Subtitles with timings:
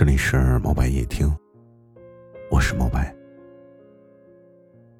[0.00, 1.30] 这里是毛白夜听，
[2.50, 3.14] 我是毛白。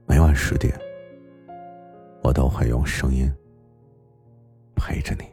[0.07, 0.79] 每晚十点，
[2.23, 3.33] 我都会用声音
[4.77, 5.25] 陪着你。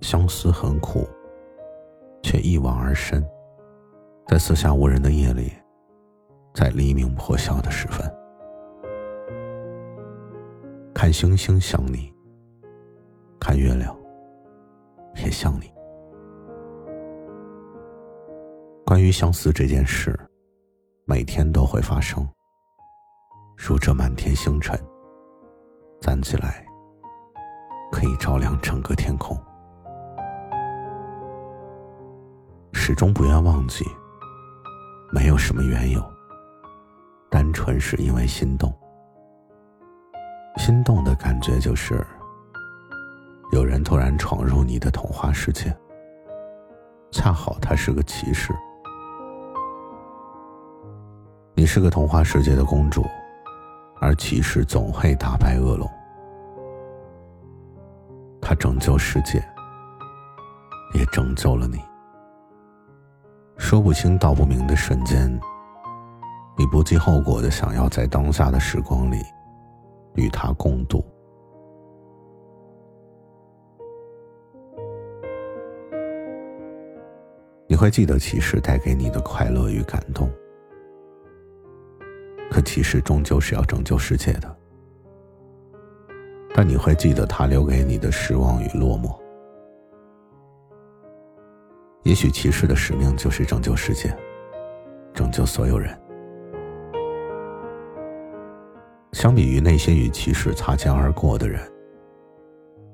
[0.00, 1.06] 相思很苦，
[2.22, 3.22] 却一往而深。
[4.26, 5.52] 在四下无人的夜里，
[6.54, 8.10] 在黎明破晓的时分，
[10.94, 12.15] 看星星想你。
[13.46, 13.96] 看月亮，
[15.14, 15.72] 也像你。
[18.84, 20.18] 关于相思这件事，
[21.04, 22.28] 每天都会发生。
[23.56, 24.76] 如这满天星辰，
[26.00, 26.66] 攒起来
[27.92, 29.40] 可以照亮整个天空。
[32.72, 33.84] 始终不愿忘记，
[35.12, 36.02] 没有什么缘由，
[37.30, 38.76] 单纯是因为心动。
[40.56, 42.04] 心动的感觉就是。
[43.86, 45.72] 突然闯入你的童话世界，
[47.12, 48.52] 恰好他是个骑士。
[51.54, 53.04] 你是个童话世界的公主，
[54.00, 55.88] 而骑士总会打败恶龙。
[58.42, 59.40] 他拯救世界，
[60.92, 61.78] 也拯救了你。
[63.56, 65.32] 说不清道不明的瞬间，
[66.58, 69.22] 你不计后果的想要在当下的时光里
[70.16, 71.04] 与他共度。
[77.68, 80.30] 你会记得骑士带给你的快乐与感动，
[82.50, 84.56] 可骑士终究是要拯救世界的。
[86.54, 89.14] 但你会记得他留给你的失望与落寞。
[92.04, 94.16] 也许骑士的使命就是拯救世界，
[95.12, 95.94] 拯救所有人。
[99.12, 101.60] 相比于那些与骑士擦肩而过的人，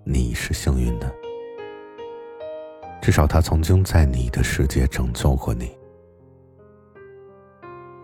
[0.04, 1.21] 你是幸运的。
[3.02, 5.76] 至少他曾经在你的世界拯救过你，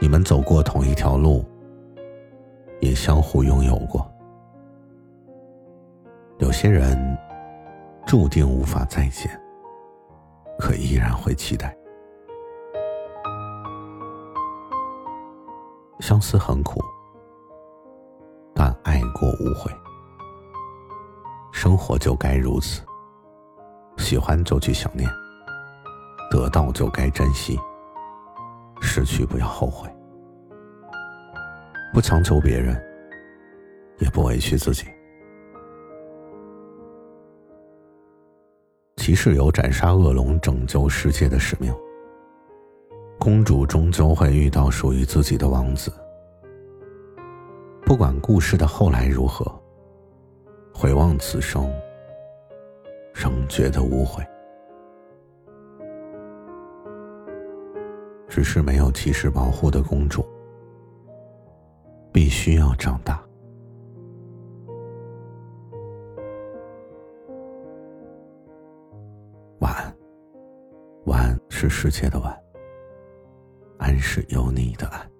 [0.00, 1.44] 你们走过同一条路，
[2.80, 4.04] 也相互拥有过。
[6.38, 7.16] 有些人
[8.08, 9.30] 注定无法再见，
[10.58, 11.72] 可依然会期待。
[16.00, 16.80] 相思很苦，
[18.52, 19.70] 但爱过无悔。
[21.52, 22.82] 生活就该如此。
[24.08, 25.06] 喜欢就去想念，
[26.30, 27.60] 得到就该珍惜，
[28.80, 29.86] 失去不要后悔。
[31.92, 32.74] 不强求别人，
[33.98, 34.86] 也不委屈自己。
[38.96, 41.70] 骑士有斩杀恶龙、拯救世界的使命。
[43.18, 45.92] 公主终究会遇到属于自己的王子。
[47.84, 49.44] 不管故事的后来如何，
[50.72, 51.70] 回望此生。
[53.20, 54.24] 仍觉得无悔，
[58.28, 60.24] 只是没有骑士保护的公主，
[62.12, 63.20] 必须要长大。
[69.58, 69.96] 晚安，
[71.06, 72.40] 晚安是世界的晚，
[73.78, 75.10] 安是有你的安。